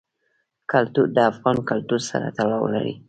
[0.71, 2.93] کلتور د افغان کلتور سره تړاو لري.